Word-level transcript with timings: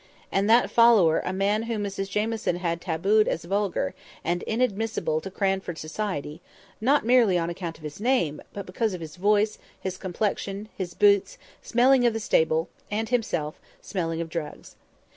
And 0.31 0.49
that 0.49 0.71
follower 0.71 1.19
a 1.23 1.31
man 1.31 1.61
whom 1.69 1.83
Mrs 1.83 2.09
Jamieson 2.09 2.55
had 2.55 2.81
tabooed 2.81 3.27
as 3.27 3.45
vulgar, 3.45 3.93
and 4.23 4.41
inadmissible 4.47 5.21
to 5.21 5.29
Cranford 5.29 5.77
society, 5.77 6.41
not 6.81 7.05
merely 7.05 7.37
on 7.37 7.51
account 7.51 7.77
of 7.77 7.83
his 7.83 8.01
name, 8.01 8.41
but 8.51 8.65
because 8.65 8.95
of 8.95 9.01
his 9.01 9.15
voice, 9.15 9.59
his 9.79 9.97
complexion, 9.97 10.69
his 10.75 10.95
boots, 10.95 11.37
smelling 11.61 12.03
of 12.07 12.13
the 12.13 12.19
stable, 12.19 12.67
and 12.89 13.09
himself, 13.09 13.59
smelling 13.79 14.21
of 14.21 14.29
drugs. 14.29 14.75